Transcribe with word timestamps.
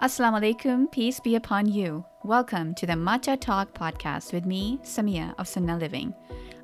Assalamu 0.00 0.40
alaikum, 0.40 0.90
peace 0.90 1.20
be 1.20 1.36
upon 1.36 1.68
you. 1.68 2.04
Welcome 2.24 2.74
to 2.74 2.86
the 2.86 2.94
Matcha 2.94 3.38
Talk 3.38 3.72
podcast 3.72 4.32
with 4.32 4.44
me, 4.44 4.80
Samia 4.82 5.32
of 5.38 5.46
Sunnah 5.46 5.78
Living. 5.78 6.12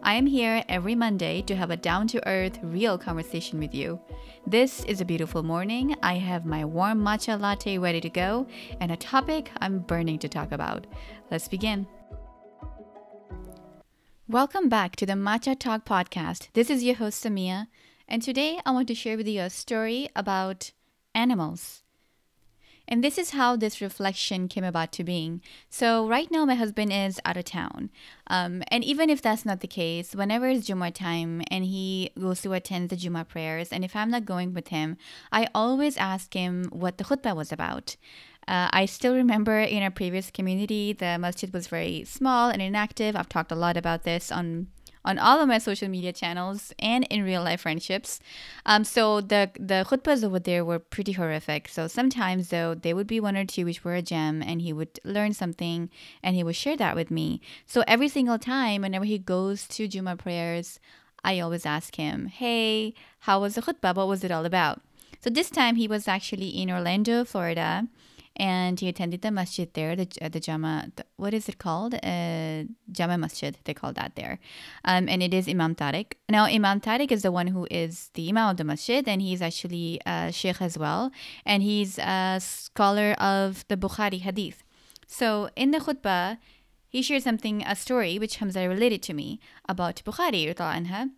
I 0.03 0.15
am 0.15 0.27
here 0.27 0.65
every 0.69 0.97
Monday 0.97 1.43
to 1.43 1.55
have 1.55 1.71
a 1.71 1.77
down 1.77 2.09
to 2.09 2.27
earth, 2.27 2.59
real 2.63 2.99
conversation 2.99 3.61
with 3.61 3.73
you. 3.75 4.01
This 4.45 4.83
is 4.85 5.01
a 5.01 5.05
beautiful 5.05 5.45
morning. 5.45 5.95
I 6.03 6.15
have 6.15 6.47
my 6.47 6.65
warm 6.65 7.01
matcha 7.01 7.39
latte 7.39 7.79
ready 7.79 8.01
to 8.01 8.11
go 8.11 8.49
and 8.81 8.91
a 8.91 8.97
topic 8.97 9.53
I'm 9.61 9.81
burning 9.81 10.19
to 10.21 10.29
talk 10.29 10.51
about. 10.51 10.89
Let's 11.31 11.47
begin. 11.47 11.87
Welcome 14.27 14.69
back 14.69 14.97
to 14.97 15.07
the 15.07 15.13
Matcha 15.13 15.57
Talk 15.57 15.85
podcast. 15.85 16.49
This 16.55 16.71
is 16.71 16.83
your 16.83 16.97
host, 16.97 17.23
Samia, 17.23 17.69
and 18.09 18.21
today 18.21 18.59
I 18.67 18.73
want 18.73 18.89
to 18.89 18.95
share 18.97 19.17
with 19.17 19.29
you 19.29 19.43
a 19.43 19.51
story 19.51 20.09
about 20.17 20.73
animals. 21.15 21.83
And 22.89 23.05
this 23.05 23.19
is 23.19 23.31
how 23.31 23.55
this 23.55 23.83
reflection 23.83 24.49
came 24.49 24.65
about 24.65 24.93
to 24.93 25.05
being. 25.05 25.43
So, 25.69 26.09
right 26.09 26.31
now, 26.31 26.47
my 26.47 26.55
husband 26.55 26.91
is 26.91 27.21
out 27.25 27.37
of 27.37 27.45
town. 27.45 27.91
Um, 28.29 28.63
and 28.69 28.83
even 28.83 29.11
if 29.11 29.21
that's 29.21 29.45
not 29.45 29.61
the 29.61 29.67
case, 29.69 30.15
whenever 30.15 30.49
it's 30.49 30.69
Jummah 30.69 30.95
time 30.95 31.43
and 31.51 31.65
he 31.65 32.11
goes 32.19 32.41
to 32.43 32.55
attend 32.55 32.89
the 32.89 32.97
Jummah 32.97 33.29
prayers, 33.29 33.69
and 33.69 33.85
if 33.85 33.95
I'm 33.95 34.11
not 34.11 34.25
going 34.25 34.55
with 34.55 34.69
him, 34.69 34.97
I 35.31 35.49
always 35.55 35.99
ask 35.99 36.33
him 36.33 36.71
what 36.73 36.97
the 36.97 37.05
khutbah 37.05 37.37
was 37.37 37.53
about. 37.53 37.97
Uh, 38.49 38.71
I 38.73 38.87
still 38.87 39.15
remember 39.15 39.61
in 39.61 39.83
our 39.83 39.91
previous 39.91 40.31
community, 40.31 40.95
the 40.95 41.19
masjid 41.19 41.53
was 41.53 41.67
very 41.69 42.05
small 42.05 42.49
and 42.49 42.63
inactive. 42.63 43.15
I've 43.15 43.29
talked 43.29 43.53
a 43.53 43.55
lot 43.55 43.77
about 43.77 44.05
this 44.05 44.33
on 44.33 44.69
on 45.09 45.19
all 45.19 45.41
of 45.41 45.49
my 45.49 45.57
social 45.57 45.89
media 45.89 46.13
channels 46.13 46.75
and 46.79 47.05
in 47.09 47.25
real 47.25 47.43
life 47.43 47.63
friendships. 47.63 48.21
Um, 48.67 48.85
so 48.85 49.23
the 49.23 49.51
the 49.59 49.87
khutbahs 49.89 50.23
over 50.23 50.39
there 50.39 50.65
were 50.65 50.79
pretty 50.79 51.13
horrific. 51.13 51.67
So 51.69 51.89
sometimes 51.89 52.51
though 52.51 52.75
there 52.75 52.95
would 52.95 53.07
be 53.07 53.19
one 53.19 53.37
or 53.37 53.47
two 53.47 53.65
which 53.65 53.83
were 53.85 53.95
a 53.95 54.03
gem, 54.03 54.43
and 54.43 54.61
he 54.61 54.73
would 54.73 55.01
learn 55.05 55.33
something 55.33 55.89
and 56.23 56.37
he 56.37 56.45
would 56.45 56.57
share 56.57 56.77
that 56.77 56.95
with 56.95 57.11
me. 57.11 57.41
So 57.67 57.83
every 57.89 58.09
single 58.09 58.39
time, 58.39 58.83
whenever 58.83 59.07
he 59.07 59.19
goes 59.19 59.67
to 59.69 59.89
Juma 59.89 60.15
prayers, 60.17 60.79
I 61.25 61.41
always 61.41 61.65
ask 61.65 61.97
him, 61.97 62.27
"Hey, 62.27 62.93
how 63.21 63.41
was 63.41 63.55
the 63.55 63.63
khutbah? 63.63 63.95
What 63.97 64.09
was 64.13 64.23
it 64.23 64.31
all 64.31 64.45
about?" 64.45 64.83
So 65.25 65.31
this 65.31 65.51
time 65.51 65.77
he 65.77 65.89
was 65.89 66.07
actually 66.07 66.51
in 66.51 66.71
Orlando, 66.71 67.25
Florida 67.25 67.89
and 68.39 68.79
he 68.79 68.89
attended 68.89 69.23
the 69.23 69.31
masjid 69.31 69.69
there, 69.75 69.97
the, 69.97 70.09
uh, 70.23 70.29
the 70.29 70.39
Jama, 70.39 70.93
the, 70.95 71.05
what 71.17 71.35
is 71.35 71.49
it 71.49 71.59
called? 71.59 71.95
Uh, 71.95 72.65
Jama 72.93 73.19
Masjid, 73.19 73.59
they 73.65 73.75
call 73.75 73.93
that 73.95 74.15
there. 74.15 74.39
Um, 74.85 75.09
and 75.09 75.23
it 75.23 75.35
is 75.35 75.49
Imam 75.49 75.75
Tariq. 75.75 76.13
Now, 76.29 76.45
Imam 76.45 76.81
Tariq 76.81 77.11
is 77.11 77.23
the 77.23 77.33
one 77.33 77.49
who 77.49 77.67
is 77.71 78.11
the 78.15 78.29
Imam 78.29 78.51
of 78.51 78.57
the 78.57 78.65
masjid, 78.65 79.07
and 79.09 79.21
he's 79.21 79.43
actually 79.43 80.01
a 80.07 80.31
sheikh 80.31 80.63
as 80.63 80.79
well. 80.79 81.11
And 81.45 81.63
he's 81.63 81.99
a 81.99 82.39
scholar 82.41 83.13
of 83.15 83.65
the 83.69 83.77
Bukhari 83.77 84.21
hadith. 84.21 84.63
So 85.07 85.51
in 85.57 85.73
the 85.73 85.79
khutbah, 85.79 86.39
he 86.89 87.03
shared 87.03 87.23
something, 87.23 87.63
a 87.67 87.75
story, 87.75 88.19
which 88.19 88.37
Hamza 88.37 88.69
related 88.69 89.03
to 89.05 89.15
me 89.15 89.41
about 89.69 90.03
Bukhari, 90.05 90.55
anha. 90.55 91.11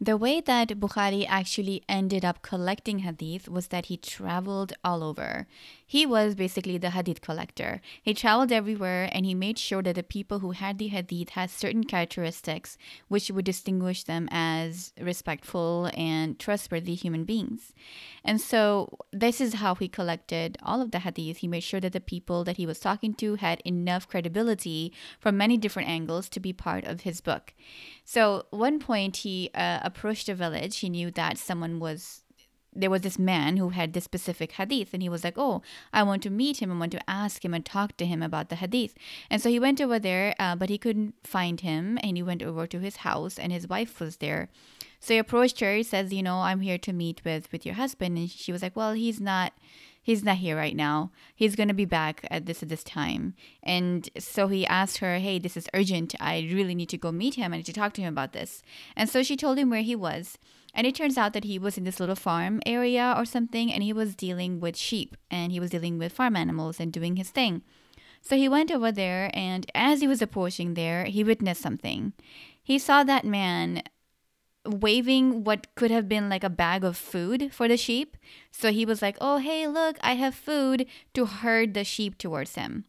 The 0.00 0.16
way 0.16 0.40
that 0.40 0.80
Bukhari 0.80 1.24
actually 1.28 1.84
ended 1.88 2.24
up 2.24 2.42
collecting 2.42 3.00
hadith 3.00 3.48
was 3.48 3.68
that 3.68 3.86
he 3.86 3.96
traveled 3.96 4.72
all 4.82 5.04
over. 5.04 5.46
He 5.92 6.06
was 6.06 6.34
basically 6.34 6.78
the 6.78 6.88
hadith 6.88 7.20
collector. 7.20 7.82
He 8.02 8.14
traveled 8.14 8.50
everywhere 8.50 9.10
and 9.12 9.26
he 9.26 9.34
made 9.34 9.58
sure 9.58 9.82
that 9.82 9.94
the 9.94 10.02
people 10.02 10.38
who 10.38 10.52
had 10.52 10.78
the 10.78 10.88
hadith 10.88 11.28
had 11.36 11.50
certain 11.50 11.84
characteristics 11.84 12.78
which 13.08 13.30
would 13.30 13.44
distinguish 13.44 14.04
them 14.04 14.26
as 14.30 14.94
respectful 14.98 15.90
and 15.94 16.38
trustworthy 16.38 16.94
human 16.94 17.24
beings. 17.24 17.74
And 18.24 18.40
so 18.40 19.00
this 19.12 19.38
is 19.38 19.60
how 19.60 19.74
he 19.74 19.86
collected 19.86 20.56
all 20.62 20.80
of 20.80 20.92
the 20.92 21.00
hadith. 21.00 21.36
He 21.36 21.46
made 21.46 21.62
sure 21.62 21.80
that 21.80 21.92
the 21.92 22.00
people 22.00 22.42
that 22.44 22.56
he 22.56 22.64
was 22.64 22.80
talking 22.80 23.12
to 23.16 23.34
had 23.34 23.60
enough 23.66 24.08
credibility 24.08 24.94
from 25.20 25.36
many 25.36 25.58
different 25.58 25.90
angles 25.90 26.30
to 26.30 26.40
be 26.40 26.54
part 26.54 26.84
of 26.86 27.02
his 27.02 27.20
book. 27.20 27.52
So 28.02 28.46
one 28.48 28.78
point 28.78 29.18
he 29.18 29.50
uh, 29.54 29.80
approached 29.82 30.30
a 30.30 30.34
village. 30.34 30.78
He 30.78 30.88
knew 30.88 31.10
that 31.10 31.36
someone 31.36 31.80
was 31.80 32.21
there 32.74 32.90
was 32.90 33.02
this 33.02 33.18
man 33.18 33.56
who 33.56 33.70
had 33.70 33.92
this 33.92 34.04
specific 34.04 34.52
hadith 34.52 34.92
and 34.92 35.02
he 35.02 35.08
was 35.08 35.24
like 35.24 35.36
oh 35.36 35.62
i 35.92 36.02
want 36.02 36.22
to 36.22 36.30
meet 36.30 36.62
him 36.62 36.72
i 36.72 36.78
want 36.78 36.92
to 36.92 37.10
ask 37.10 37.44
him 37.44 37.54
and 37.54 37.64
talk 37.64 37.96
to 37.96 38.06
him 38.06 38.22
about 38.22 38.48
the 38.48 38.56
hadith 38.56 38.94
and 39.30 39.42
so 39.42 39.48
he 39.48 39.58
went 39.58 39.80
over 39.80 39.98
there 39.98 40.34
uh, 40.38 40.56
but 40.56 40.68
he 40.68 40.78
couldn't 40.78 41.14
find 41.24 41.60
him 41.60 41.98
and 42.02 42.16
he 42.16 42.22
went 42.22 42.42
over 42.42 42.66
to 42.66 42.80
his 42.80 42.96
house 42.96 43.38
and 43.38 43.52
his 43.52 43.68
wife 43.68 44.00
was 44.00 44.16
there 44.18 44.48
so 45.00 45.14
he 45.14 45.18
approached 45.18 45.60
her 45.60 45.74
he 45.74 45.82
says 45.82 46.12
you 46.12 46.22
know 46.22 46.38
i'm 46.38 46.60
here 46.60 46.78
to 46.78 46.92
meet 46.92 47.24
with 47.24 47.50
with 47.52 47.66
your 47.66 47.74
husband 47.74 48.16
and 48.16 48.30
she 48.30 48.52
was 48.52 48.62
like 48.62 48.76
well 48.76 48.92
he's 48.92 49.20
not 49.20 49.52
he's 50.02 50.24
not 50.24 50.38
here 50.38 50.56
right 50.56 50.74
now. 50.74 51.12
He's 51.34 51.54
to 51.54 51.72
be 51.72 51.84
back 51.84 52.26
at 52.30 52.46
this 52.46 52.62
at 52.62 52.68
this 52.68 52.82
time. 52.82 53.34
And 53.62 54.08
so 54.18 54.48
he 54.48 54.66
asked 54.66 54.98
her, 54.98 55.18
"Hey, 55.18 55.38
this 55.38 55.56
is 55.56 55.68
urgent. 55.72 56.14
I 56.20 56.48
really 56.52 56.74
need 56.74 56.88
to 56.90 56.98
go 56.98 57.12
meet 57.12 57.36
him. 57.36 57.52
I 57.52 57.58
need 57.58 57.66
to 57.66 57.72
talk 57.72 57.94
to 57.94 58.02
him 58.02 58.12
about 58.12 58.32
this." 58.32 58.62
And 58.96 59.08
so 59.08 59.22
she 59.22 59.36
told 59.36 59.58
him 59.58 59.70
where 59.70 59.82
he 59.82 59.94
was. 59.94 60.38
And 60.74 60.86
it 60.86 60.94
turns 60.94 61.18
out 61.18 61.32
that 61.34 61.44
he 61.44 61.58
was 61.58 61.76
in 61.76 61.84
this 61.84 62.00
little 62.00 62.16
farm 62.16 62.60
area 62.64 63.14
or 63.16 63.24
something 63.24 63.72
and 63.72 63.82
he 63.82 63.92
was 63.92 64.14
dealing 64.14 64.58
with 64.58 64.76
sheep 64.76 65.16
and 65.30 65.52
he 65.52 65.60
was 65.60 65.70
dealing 65.70 65.98
with 65.98 66.12
farm 66.12 66.34
animals 66.34 66.80
and 66.80 66.92
doing 66.92 67.16
his 67.16 67.30
thing. 67.30 67.62
So 68.22 68.36
he 68.36 68.48
went 68.48 68.70
over 68.70 68.90
there 68.92 69.30
and 69.34 69.70
as 69.74 70.00
he 70.00 70.08
was 70.08 70.22
approaching 70.22 70.74
there, 70.74 71.04
he 71.04 71.24
witnessed 71.24 71.60
something. 71.60 72.12
He 72.62 72.78
saw 72.78 73.04
that 73.04 73.24
man 73.24 73.82
waving 74.64 75.42
what 75.44 75.74
could 75.74 75.90
have 75.90 76.08
been 76.08 76.28
like 76.28 76.44
a 76.44 76.50
bag 76.50 76.84
of 76.84 76.96
food 76.96 77.52
for 77.52 77.66
the 77.66 77.76
sheep. 77.76 78.16
So 78.50 78.70
he 78.72 78.86
was 78.86 79.02
like, 79.02 79.16
Oh, 79.20 79.38
hey, 79.38 79.66
look, 79.66 79.98
I 80.02 80.14
have 80.14 80.34
food 80.34 80.86
to 81.14 81.26
herd 81.26 81.74
the 81.74 81.84
sheep 81.84 82.16
towards 82.16 82.54
him. 82.54 82.84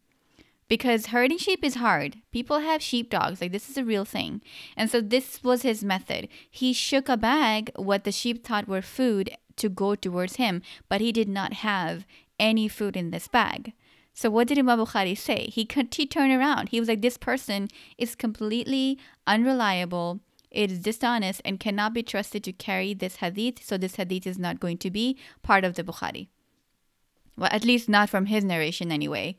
Because 0.68 1.06
herding 1.06 1.38
sheep 1.38 1.62
is 1.62 1.76
hard. 1.76 2.16
People 2.32 2.60
have 2.60 2.82
sheepdogs. 2.82 3.40
Like, 3.40 3.52
this 3.52 3.68
is 3.68 3.76
a 3.76 3.84
real 3.84 4.04
thing. 4.04 4.40
And 4.76 4.90
so, 4.90 5.00
this 5.00 5.42
was 5.44 5.62
his 5.62 5.84
method. 5.84 6.28
He 6.50 6.72
shook 6.72 7.08
a 7.08 7.16
bag, 7.16 7.70
what 7.76 8.04
the 8.04 8.12
sheep 8.12 8.44
thought 8.44 8.66
were 8.66 8.82
food, 8.82 9.30
to 9.56 9.68
go 9.68 9.94
towards 9.94 10.36
him, 10.36 10.62
but 10.88 11.00
he 11.00 11.12
did 11.12 11.28
not 11.28 11.52
have 11.54 12.04
any 12.40 12.66
food 12.66 12.96
in 12.96 13.10
this 13.10 13.28
bag. 13.28 13.72
So 14.12 14.30
what 14.30 14.48
did 14.48 14.58
Imam 14.58 14.78
Bukhari 14.78 15.16
say? 15.16 15.46
He, 15.46 15.68
he 15.92 16.06
turned 16.06 16.32
around. 16.32 16.70
He 16.70 16.80
was 16.80 16.88
like, 16.88 17.02
this 17.02 17.16
person 17.16 17.68
is 17.98 18.14
completely 18.14 18.98
unreliable 19.26 20.20
it 20.54 20.70
is 20.70 20.78
dishonest 20.78 21.42
and 21.44 21.60
cannot 21.60 21.92
be 21.92 22.02
trusted 22.02 22.44
to 22.44 22.52
carry 22.52 22.94
this 22.94 23.16
hadith, 23.16 23.62
so 23.62 23.76
this 23.76 23.96
hadith 23.96 24.26
is 24.26 24.38
not 24.38 24.60
going 24.60 24.78
to 24.78 24.90
be 24.90 25.18
part 25.42 25.64
of 25.64 25.74
the 25.74 25.82
Bukhari. 25.82 26.28
Well, 27.36 27.50
at 27.50 27.64
least 27.64 27.88
not 27.88 28.08
from 28.08 28.26
his 28.26 28.44
narration, 28.44 28.92
anyway. 28.92 29.36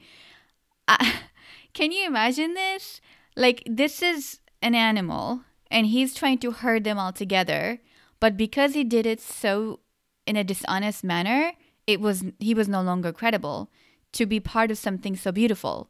Can 1.73 1.91
you 1.91 2.05
imagine 2.05 2.53
this? 2.53 3.01
Like, 3.35 3.63
this 3.65 4.01
is 4.01 4.39
an 4.61 4.75
animal, 4.75 5.41
and 5.69 5.87
he's 5.87 6.13
trying 6.13 6.37
to 6.39 6.51
herd 6.51 6.83
them 6.83 6.97
all 6.97 7.11
together, 7.11 7.79
but 8.19 8.37
because 8.37 8.73
he 8.73 8.83
did 8.83 9.05
it 9.05 9.19
so 9.19 9.81
in 10.25 10.35
a 10.35 10.43
dishonest 10.43 11.03
manner, 11.03 11.53
it 11.85 12.01
was 12.01 12.23
he 12.39 12.53
was 12.53 12.67
no 12.67 12.81
longer 12.81 13.11
credible 13.11 13.69
to 14.13 14.25
be 14.25 14.39
part 14.39 14.71
of 14.71 14.77
something 14.77 15.15
so 15.15 15.31
beautiful. 15.31 15.89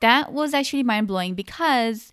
That 0.00 0.32
was 0.32 0.54
actually 0.54 0.82
mind 0.82 1.08
blowing 1.08 1.34
because 1.34 2.12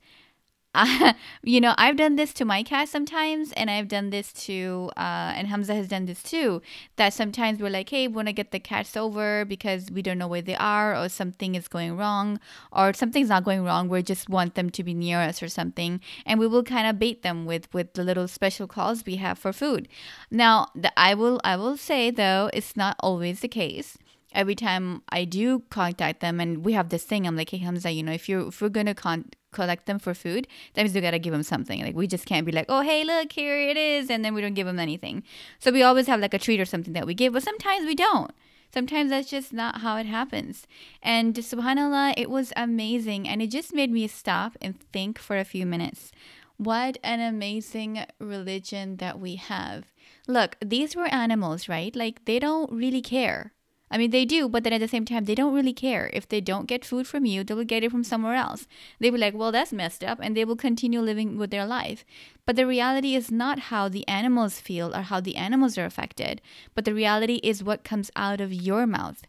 you 1.43 1.61
know, 1.61 1.75
I've 1.77 1.97
done 1.97 2.15
this 2.15 2.33
to 2.33 2.45
my 2.45 2.63
cat 2.63 2.89
sometimes, 2.89 3.51
and 3.51 3.69
I've 3.69 3.87
done 3.87 4.09
this 4.09 4.33
to, 4.45 4.89
uh, 4.97 5.33
and 5.35 5.47
Hamza 5.47 5.75
has 5.75 5.87
done 5.87 6.05
this 6.05 6.23
too. 6.23 6.61
That 6.95 7.13
sometimes 7.13 7.59
we're 7.59 7.69
like, 7.69 7.89
hey, 7.89 8.07
we 8.07 8.15
want 8.15 8.27
to 8.27 8.33
get 8.33 8.51
the 8.51 8.59
cats 8.59 8.97
over 8.97 9.45
because 9.45 9.91
we 9.91 10.01
don't 10.01 10.17
know 10.17 10.27
where 10.27 10.41
they 10.41 10.55
are, 10.55 10.95
or 10.95 11.09
something 11.09 11.53
is 11.53 11.67
going 11.67 11.95
wrong, 11.95 12.39
or 12.71 12.93
something's 12.93 13.29
not 13.29 13.43
going 13.43 13.63
wrong. 13.63 13.87
We 13.87 14.01
just 14.01 14.29
want 14.29 14.55
them 14.55 14.71
to 14.71 14.83
be 14.83 14.95
near 14.95 15.19
us 15.19 15.43
or 15.43 15.47
something, 15.47 16.01
and 16.25 16.39
we 16.39 16.47
will 16.47 16.63
kind 16.63 16.87
of 16.87 16.97
bait 16.97 17.21
them 17.21 17.45
with 17.45 17.71
with 17.73 17.93
the 17.93 18.03
little 18.03 18.27
special 18.27 18.65
calls 18.67 19.05
we 19.05 19.17
have 19.17 19.37
for 19.37 19.53
food. 19.53 19.87
Now, 20.31 20.67
the, 20.73 20.91
I 20.97 21.13
will 21.13 21.39
I 21.43 21.55
will 21.55 21.77
say 21.77 22.09
though, 22.09 22.49
it's 22.51 22.75
not 22.75 22.95
always 22.99 23.41
the 23.41 23.47
case 23.47 23.97
every 24.33 24.55
time 24.55 25.01
I 25.09 25.25
do 25.25 25.63
contact 25.69 26.19
them, 26.19 26.39
and 26.39 26.65
we 26.65 26.73
have 26.73 26.89
this 26.89 27.03
thing, 27.03 27.25
I'm 27.25 27.35
like, 27.35 27.49
hey 27.49 27.57
Hamza, 27.57 27.91
you 27.91 28.03
know, 28.03 28.11
if 28.11 28.27
you 28.27 28.47
if 28.47 28.61
we're 28.61 28.69
gonna 28.69 28.95
con- 28.95 29.29
collect 29.51 29.85
them 29.85 29.99
for 29.99 30.13
food, 30.13 30.47
that 30.73 30.83
means 30.83 30.93
we 30.93 31.01
gotta 31.01 31.19
give 31.19 31.33
them 31.33 31.43
something. 31.43 31.81
Like 31.81 31.95
we 31.95 32.07
just 32.07 32.25
can't 32.25 32.45
be 32.45 32.51
like, 32.51 32.65
oh 32.69 32.81
hey, 32.81 33.03
look 33.03 33.31
here 33.31 33.57
it 33.57 33.77
is, 33.77 34.09
and 34.09 34.23
then 34.23 34.33
we 34.33 34.41
don't 34.41 34.53
give 34.53 34.67
them 34.67 34.79
anything. 34.79 35.23
So 35.59 35.71
we 35.71 35.83
always 35.83 36.07
have 36.07 36.19
like 36.19 36.33
a 36.33 36.39
treat 36.39 36.59
or 36.59 36.65
something 36.65 36.93
that 36.93 37.05
we 37.05 37.13
give, 37.13 37.33
but 37.33 37.43
sometimes 37.43 37.85
we 37.85 37.95
don't. 37.95 38.31
Sometimes 38.73 39.11
that's 39.11 39.29
just 39.29 39.53
not 39.53 39.81
how 39.81 39.97
it 39.97 40.07
happens. 40.07 40.65
And 41.03 41.35
subhanallah, 41.35 42.15
it 42.17 42.29
was 42.29 42.51
amazing, 42.55 43.27
and 43.27 43.41
it 43.41 43.47
just 43.47 43.73
made 43.73 43.91
me 43.91 44.07
stop 44.07 44.57
and 44.61 44.79
think 44.91 45.19
for 45.19 45.37
a 45.37 45.45
few 45.45 45.65
minutes. 45.65 46.11
What 46.57 46.97
an 47.03 47.19
amazing 47.19 48.05
religion 48.19 48.97
that 48.97 49.19
we 49.19 49.35
have. 49.35 49.91
Look, 50.27 50.55
these 50.63 50.95
were 50.95 51.07
animals, 51.07 51.67
right? 51.67 51.95
Like 51.95 52.25
they 52.25 52.39
don't 52.39 52.71
really 52.71 53.01
care 53.01 53.53
I 53.93 53.97
mean, 53.99 54.09
they 54.09 54.25
do, 54.25 54.49
but 54.49 54.63
then 54.63 54.73
at 54.73 54.79
the 54.79 54.87
same 54.87 55.05
time, 55.05 55.25
they 55.25 55.35
don't 55.35 55.53
really 55.53 55.71
care. 55.71 56.09
If 56.13 56.27
they 56.27 56.41
don't 56.41 56.65
get 56.65 56.83
food 56.83 57.05
from 57.05 57.25
you, 57.25 57.43
they 57.43 57.53
will 57.53 57.63
get 57.63 57.83
it 57.83 57.91
from 57.91 58.03
somewhere 58.03 58.33
else. 58.33 58.65
They 58.99 59.11
will 59.11 59.17
be 59.17 59.21
like, 59.21 59.35
well, 59.35 59.51
that's 59.51 59.71
messed 59.71 60.03
up, 60.03 60.17
and 60.19 60.35
they 60.35 60.43
will 60.43 60.55
continue 60.55 60.99
living 60.99 61.37
with 61.37 61.51
their 61.51 61.67
life. 61.67 62.03
But 62.47 62.55
the 62.55 62.65
reality 62.65 63.13
is 63.13 63.29
not 63.29 63.69
how 63.69 63.89
the 63.89 64.07
animals 64.07 64.59
feel 64.59 64.95
or 64.95 65.03
how 65.03 65.19
the 65.19 65.35
animals 65.35 65.77
are 65.77 65.85
affected, 65.85 66.41
but 66.73 66.85
the 66.85 66.93
reality 66.95 67.39
is 67.43 67.63
what 67.63 67.83
comes 67.83 68.09
out 68.15 68.41
of 68.41 68.51
your 68.51 68.87
mouth. 68.87 69.21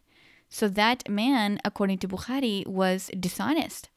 So 0.49 0.67
that 0.69 1.07
man, 1.07 1.59
according 1.63 1.99
to 1.99 2.07
Bukhari, 2.07 2.65
was 2.65 3.11
dishonest. 3.19 3.89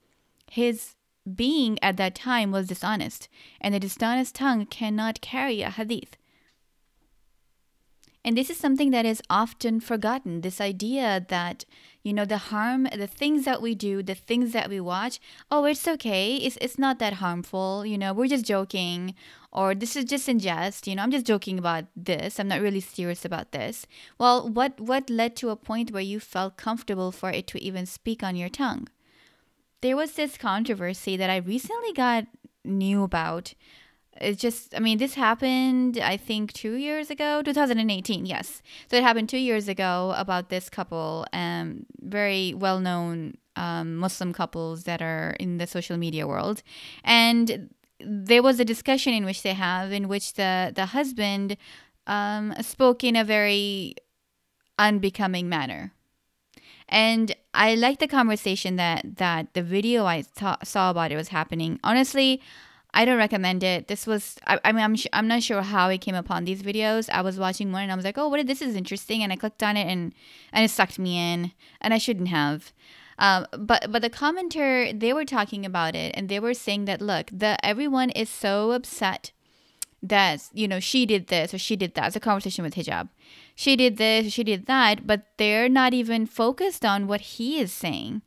His 0.51 0.97
being 1.35 1.79
at 1.83 1.97
that 1.97 2.15
time 2.15 2.51
was 2.53 2.67
dishonest, 2.67 3.29
and 3.59 3.75
a 3.75 3.81
dishonest 3.81 4.35
tongue 4.35 4.67
cannot 4.67 5.23
carry 5.23 5.63
a 5.63 5.71
hadith. 5.71 6.19
And 8.25 8.37
this 8.37 8.51
is 8.51 8.59
something 8.59 8.91
that 8.91 9.07
is 9.07 9.23
often 9.31 9.81
forgotten 9.81 10.41
this 10.41 10.61
idea 10.61 11.25
that, 11.29 11.65
you 12.03 12.13
know, 12.13 12.25
the 12.25 12.39
harm, 12.39 12.89
the 12.95 13.07
things 13.07 13.45
that 13.45 13.63
we 13.63 13.75
do, 13.75 14.03
the 14.03 14.15
things 14.15 14.53
that 14.53 14.69
we 14.69 14.81
watch, 14.81 15.21
oh, 15.51 15.65
it's 15.65 15.87
okay. 15.87 16.37
It's, 16.37 16.59
it's 16.61 16.79
not 16.79 16.99
that 16.99 17.15
harmful. 17.15 17.87
You 17.87 17.97
know, 17.97 18.13
we're 18.13 18.27
just 18.27 18.45
joking. 18.45 19.15
Or 19.53 19.75
this 19.75 19.97
is 19.97 20.05
just 20.05 20.29
in 20.29 20.41
jest. 20.41 20.87
You 20.87 20.97
know, 20.97 21.03
I'm 21.03 21.11
just 21.11 21.27
joking 21.27 21.59
about 21.59 21.85
this. 21.97 22.39
I'm 22.39 22.49
not 22.49 22.61
really 22.61 22.81
serious 22.81 23.25
about 23.25 23.53
this. 23.53 23.87
Well, 24.19 24.49
what, 24.49 24.79
what 24.81 25.09
led 25.09 25.37
to 25.37 25.51
a 25.51 25.57
point 25.57 25.93
where 25.93 26.03
you 26.03 26.21
felt 26.21 26.57
comfortable 26.57 27.13
for 27.13 27.31
it 27.31 27.47
to 27.49 27.63
even 27.63 27.87
speak 27.87 28.23
on 28.23 28.37
your 28.37 28.51
tongue? 28.51 28.89
There 29.81 29.97
was 29.97 30.13
this 30.13 30.37
controversy 30.37 31.17
that 31.17 31.31
I 31.31 31.37
recently 31.37 31.93
got 31.93 32.27
knew 32.65 33.05
about 33.05 33.55
it's 34.21 34.41
just 34.41 34.75
i 34.75 34.79
mean 34.79 34.99
this 34.99 35.15
happened 35.15 35.99
i 35.99 36.17
think 36.17 36.53
two 36.53 36.75
years 36.75 37.11
ago? 37.11 37.43
2018 37.43 38.27
yes. 38.27 38.63
So 38.91 38.97
it 38.97 39.03
happened 39.03 39.29
two 39.29 39.39
years 39.39 39.69
ago 39.69 40.15
about 40.17 40.49
this 40.49 40.69
couple 40.69 41.27
um 41.33 41.87
very 42.01 42.55
well 42.55 42.81
known 42.81 43.37
um, 43.57 43.97
muslim 43.97 44.33
couples 44.33 44.85
that 44.85 45.03
are 45.03 45.37
in 45.41 45.59
the 45.59 45.67
social 45.67 45.97
media 45.97 46.27
world. 46.27 46.63
And 47.05 47.71
there 48.01 48.43
was 48.43 48.61
a 48.61 48.65
discussion 48.65 49.13
in 49.13 49.25
which 49.25 49.43
they 49.43 49.55
have 49.55 49.93
in 49.93 50.09
which 50.09 50.35
the 50.35 50.73
the 50.75 50.87
husband 50.87 51.57
um, 52.07 52.55
spoke 52.63 53.05
in 53.05 53.17
a 53.17 53.25
very 53.25 53.95
unbecoming 54.79 55.49
manner. 55.49 55.93
And 56.89 57.35
I 57.53 57.75
like 57.75 57.99
the 57.99 58.09
conversation 58.09 58.77
that 58.77 59.17
that 59.17 59.55
the 59.55 59.63
video 59.63 60.07
I 60.07 60.25
saw 60.65 60.91
about 60.91 61.13
it 61.13 61.17
was 61.17 61.29
happening. 61.29 61.79
Honestly, 61.85 62.41
I 62.95 63.05
don't 63.05 63.19
recommend 63.19 63.63
it. 63.63 63.89
This 63.89 64.07
was, 64.07 64.37
I, 64.47 64.59
I 64.65 64.73
mean, 64.73 64.83
I'm, 64.83 64.97
sh- 64.97 65.07
I'm 65.13 65.29
not 65.29 65.43
sure 65.43 65.63
how 65.63 65.89
I 65.89 65.99
came 65.99 66.15
upon 66.15 66.45
these 66.45 66.63
videos. 66.63 67.09
I 67.11 67.21
was 67.21 67.39
watching 67.39 67.71
one 67.71 67.83
and 67.83 67.93
I 67.93 67.95
was 67.95 68.05
like, 68.05 68.19
oh, 68.19 68.29
what? 68.29 68.47
This 68.47 68.63
is 68.63 68.75
interesting, 68.75 69.23
and 69.23 69.33
I 69.33 69.37
clicked 69.37 69.63
on 69.63 69.77
it 69.77 69.87
and 69.87 70.15
and 70.53 70.65
it 70.65 70.71
sucked 70.71 70.99
me 70.99 71.19
in, 71.19 71.53
and 71.81 71.93
I 71.93 71.99
shouldn't 71.99 72.29
have. 72.29 72.73
Um, 73.19 73.47
but 73.51 73.91
but 73.91 74.03
the 74.03 74.11
commenter 74.11 74.99
they 74.99 75.13
were 75.13 75.25
talking 75.25 75.67
about 75.67 75.97
it 75.97 76.15
and 76.17 76.29
they 76.29 76.39
were 76.39 76.55
saying 76.55 76.85
that 76.85 77.01
look, 77.01 77.31
the 77.33 77.65
everyone 77.65 78.11
is 78.11 78.29
so 78.29 78.71
upset 78.71 79.33
that 80.03 80.49
you 80.53 80.69
know 80.69 80.79
she 80.79 81.05
did 81.05 81.27
this 81.27 81.53
or 81.53 81.59
she 81.59 81.75
did 81.75 81.95
that. 81.95 82.09
It's 82.09 82.17
a 82.17 82.21
conversation 82.21 82.63
with 82.63 82.75
hijab. 82.75 83.09
She 83.57 83.75
did 83.75 83.97
this, 83.97 84.33
she 84.33 84.45
did 84.45 84.67
that, 84.67 85.05
but 85.05 85.23
they're 85.37 85.69
not 85.69 85.93
even 85.95 86.27
focused 86.27 86.85
on 86.85 87.09
what 87.09 87.21
he 87.21 87.59
is 87.59 87.73
saying. 87.73 88.23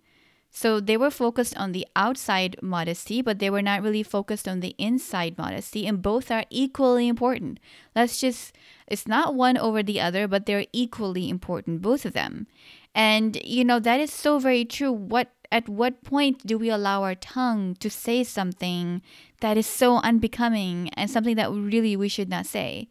So 0.54 0.82
they 0.82 0.98
were 0.98 1.10
focused 1.10 1.56
on 1.58 1.72
the 1.72 1.88
outside 1.96 2.58
modesty, 2.62 3.22
but 3.22 3.40
they 3.40 3.50
were 3.50 3.62
not 3.62 3.82
really 3.82 4.04
focused 4.04 4.50
on 4.50 4.60
the 4.60 4.76
inside 4.78 5.38
modesty, 5.38 5.88
and 5.88 6.02
both 6.02 6.30
are 6.30 6.44
equally 6.50 7.08
important. 7.08 7.60
Let's 7.96 8.20
just, 8.20 8.54
it's 8.86 9.08
not 9.08 9.34
one 9.34 9.58
over 9.58 9.82
the 9.82 10.02
other, 10.02 10.28
but 10.28 10.46
they're 10.46 10.66
equally 10.74 11.30
important, 11.30 11.82
both 11.82 12.06
of 12.06 12.12
them. 12.12 12.48
And, 12.94 13.40
you 13.46 13.64
know, 13.64 13.80
that 13.80 14.02
is 14.02 14.12
so 14.12 14.40
very 14.40 14.66
true. 14.66 14.92
What, 14.92 15.32
at 15.54 15.70
what 15.70 16.04
point 16.04 16.46
do 16.46 16.58
we 16.58 16.70
allow 16.70 17.04
our 17.04 17.16
tongue 17.16 17.76
to 17.76 17.90
say 17.90 18.26
something 18.26 19.02
that 19.40 19.56
is 19.56 19.68
so 19.68 19.98
unbecoming 19.98 20.90
and 20.98 21.10
something 21.10 21.38
that 21.38 21.50
really 21.50 21.96
we 21.96 22.10
should 22.10 22.30
not 22.30 22.46
say? 22.46 22.90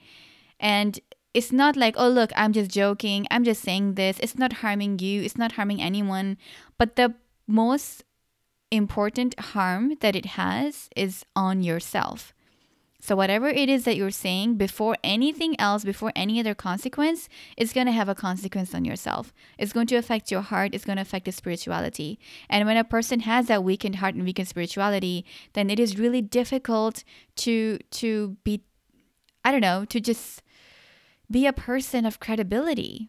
And 0.58 0.98
it's 1.34 1.52
not 1.52 1.76
like, 1.76 1.94
oh, 1.98 2.08
look, 2.08 2.32
I'm 2.34 2.54
just 2.54 2.70
joking. 2.70 3.26
I'm 3.30 3.44
just 3.44 3.62
saying 3.62 3.94
this. 3.94 4.18
It's 4.20 4.38
not 4.38 4.54
harming 4.54 4.98
you. 5.00 5.20
It's 5.22 5.36
not 5.36 5.52
harming 5.52 5.82
anyone. 5.82 6.38
But 6.78 6.96
the 6.96 7.14
most 7.50 8.04
important 8.70 9.38
harm 9.38 9.96
that 10.00 10.14
it 10.14 10.26
has 10.26 10.88
is 10.96 11.24
on 11.34 11.62
yourself. 11.62 12.32
So, 13.02 13.16
whatever 13.16 13.48
it 13.48 13.70
is 13.70 13.84
that 13.84 13.96
you're 13.96 14.10
saying, 14.10 14.56
before 14.56 14.94
anything 15.02 15.58
else, 15.58 15.84
before 15.84 16.12
any 16.14 16.38
other 16.38 16.54
consequence, 16.54 17.30
it's 17.56 17.72
going 17.72 17.86
to 17.86 17.92
have 17.92 18.10
a 18.10 18.14
consequence 18.14 18.74
on 18.74 18.84
yourself. 18.84 19.32
It's 19.58 19.72
going 19.72 19.86
to 19.86 19.96
affect 19.96 20.30
your 20.30 20.42
heart, 20.42 20.74
it's 20.74 20.84
going 20.84 20.96
to 20.96 21.02
affect 21.02 21.24
the 21.24 21.32
spirituality. 21.32 22.18
And 22.50 22.66
when 22.66 22.76
a 22.76 22.84
person 22.84 23.20
has 23.20 23.46
that 23.46 23.64
weakened 23.64 23.96
heart 23.96 24.14
and 24.14 24.24
weakened 24.24 24.48
spirituality, 24.48 25.24
then 25.54 25.70
it 25.70 25.80
is 25.80 25.98
really 25.98 26.20
difficult 26.20 27.02
to 27.36 27.78
to 27.90 28.36
be 28.44 28.62
I 29.42 29.50
don't 29.50 29.62
know, 29.62 29.86
to 29.86 29.98
just 29.98 30.42
be 31.30 31.46
a 31.46 31.54
person 31.54 32.04
of 32.04 32.20
credibility 32.20 33.08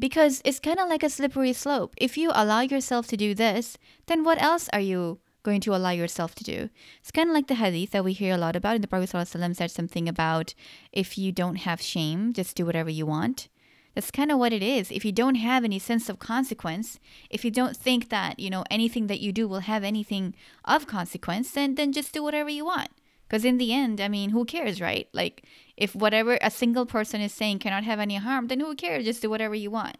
because 0.00 0.40
it's 0.44 0.58
kind 0.58 0.80
of 0.80 0.88
like 0.88 1.02
a 1.02 1.10
slippery 1.10 1.52
slope. 1.52 1.94
If 1.96 2.16
you 2.16 2.32
allow 2.34 2.62
yourself 2.62 3.06
to 3.08 3.16
do 3.16 3.34
this, 3.34 3.76
then 4.06 4.24
what 4.24 4.40
else 4.42 4.68
are 4.72 4.80
you 4.80 5.20
going 5.42 5.60
to 5.60 5.74
allow 5.74 5.90
yourself 5.90 6.34
to 6.36 6.44
do? 6.44 6.70
It's 7.00 7.10
kind 7.10 7.28
of 7.28 7.34
like 7.34 7.46
the 7.46 7.54
hadith 7.54 7.90
that 7.90 8.04
we 8.04 8.14
hear 8.14 8.34
a 8.34 8.38
lot 8.38 8.56
about. 8.56 8.76
And 8.76 8.84
the 8.84 8.88
Prophet 8.88 9.10
ﷺ 9.10 9.56
said 9.56 9.70
something 9.70 10.08
about 10.08 10.54
if 10.90 11.16
you 11.18 11.32
don't 11.32 11.56
have 11.56 11.80
shame, 11.80 12.32
just 12.32 12.56
do 12.56 12.66
whatever 12.66 12.90
you 12.90 13.06
want. 13.06 13.48
That's 13.94 14.10
kind 14.10 14.30
of 14.30 14.38
what 14.38 14.52
it 14.52 14.62
is. 14.62 14.90
If 14.90 15.04
you 15.04 15.12
don't 15.12 15.34
have 15.34 15.64
any 15.64 15.78
sense 15.78 16.08
of 16.08 16.18
consequence, 16.18 16.98
if 17.28 17.44
you 17.44 17.50
don't 17.50 17.76
think 17.76 18.08
that, 18.08 18.38
you 18.38 18.48
know, 18.48 18.64
anything 18.70 19.08
that 19.08 19.20
you 19.20 19.32
do 19.32 19.48
will 19.48 19.60
have 19.60 19.84
anything 19.84 20.34
of 20.64 20.86
consequence, 20.86 21.50
then 21.50 21.74
then 21.74 21.92
just 21.92 22.12
do 22.12 22.22
whatever 22.22 22.48
you 22.48 22.64
want. 22.64 22.90
Because 23.30 23.44
in 23.44 23.58
the 23.58 23.72
end, 23.72 24.00
I 24.00 24.08
mean, 24.08 24.30
who 24.30 24.44
cares, 24.44 24.80
right? 24.80 25.08
Like, 25.12 25.44
if 25.76 25.94
whatever 25.94 26.36
a 26.42 26.50
single 26.50 26.84
person 26.84 27.20
is 27.20 27.32
saying 27.32 27.60
cannot 27.60 27.84
have 27.84 28.00
any 28.00 28.16
harm, 28.16 28.48
then 28.48 28.58
who 28.58 28.74
cares? 28.74 29.04
Just 29.04 29.22
do 29.22 29.30
whatever 29.30 29.54
you 29.54 29.70
want. 29.70 29.98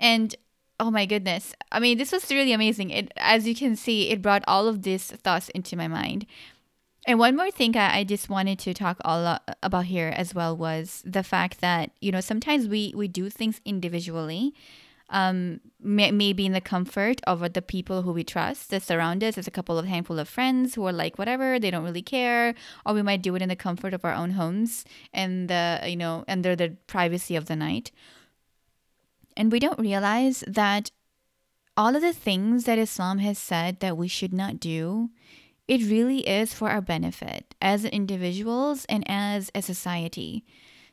And 0.00 0.34
oh 0.80 0.90
my 0.90 1.06
goodness, 1.06 1.54
I 1.70 1.78
mean, 1.78 1.96
this 1.96 2.10
was 2.10 2.28
really 2.28 2.52
amazing. 2.52 2.90
It, 2.90 3.12
as 3.16 3.46
you 3.46 3.54
can 3.54 3.76
see, 3.76 4.10
it 4.10 4.20
brought 4.20 4.42
all 4.48 4.66
of 4.66 4.82
these 4.82 5.04
thoughts 5.04 5.48
into 5.50 5.76
my 5.76 5.86
mind. 5.86 6.26
And 7.06 7.20
one 7.20 7.36
more 7.36 7.52
thing 7.52 7.76
I, 7.76 7.98
I 7.98 8.04
just 8.04 8.28
wanted 8.28 8.58
to 8.58 8.74
talk 8.74 8.98
all 9.04 9.38
about 9.62 9.84
here 9.84 10.12
as 10.16 10.34
well 10.34 10.56
was 10.56 11.04
the 11.06 11.22
fact 11.22 11.60
that 11.60 11.92
you 12.00 12.10
know 12.10 12.20
sometimes 12.20 12.66
we 12.66 12.92
we 12.96 13.06
do 13.06 13.30
things 13.30 13.60
individually 13.64 14.54
um, 15.08 15.60
may, 15.80 16.10
maybe 16.10 16.46
in 16.46 16.52
the 16.52 16.60
comfort 16.60 17.20
of 17.26 17.52
the 17.52 17.62
people 17.62 18.02
who 18.02 18.12
we 18.12 18.24
trust 18.24 18.70
that 18.70 18.82
surround 18.82 19.22
us. 19.22 19.36
There's 19.36 19.46
a 19.46 19.52
couple 19.52 19.78
of 19.78 19.86
handful 19.86 20.18
of 20.18 20.28
friends 20.28 20.74
who 20.74 20.86
are 20.86 20.92
like 20.92 21.18
whatever, 21.18 21.58
they 21.58 21.70
don't 21.70 21.84
really 21.84 22.02
care, 22.02 22.54
or 22.84 22.94
we 22.94 23.02
might 23.02 23.22
do 23.22 23.34
it 23.36 23.42
in 23.42 23.48
the 23.48 23.56
comfort 23.56 23.94
of 23.94 24.04
our 24.04 24.14
own 24.14 24.30
homes 24.30 24.84
and 25.12 25.48
the 25.48 25.80
you 25.86 25.96
know 25.96 26.24
under 26.26 26.56
the 26.56 26.76
privacy 26.86 27.36
of 27.36 27.46
the 27.46 27.56
night. 27.56 27.92
And 29.36 29.52
we 29.52 29.58
don't 29.58 29.78
realize 29.78 30.42
that 30.46 30.90
all 31.76 31.94
of 31.94 32.02
the 32.02 32.14
things 32.14 32.64
that 32.64 32.78
Islam 32.78 33.18
has 33.18 33.38
said 33.38 33.80
that 33.80 33.98
we 33.98 34.08
should 34.08 34.32
not 34.32 34.58
do, 34.58 35.10
it 35.68 35.82
really 35.82 36.26
is 36.26 36.54
for 36.54 36.70
our 36.70 36.80
benefit 36.80 37.54
as 37.60 37.84
individuals 37.84 38.86
and 38.88 39.04
as 39.06 39.50
a 39.54 39.60
society. 39.60 40.44